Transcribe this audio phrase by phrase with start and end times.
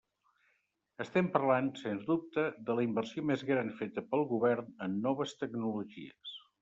[1.03, 6.35] Estem parlant, sens dubte, de la inversió més gran feta pel Govern en noves tecnologies.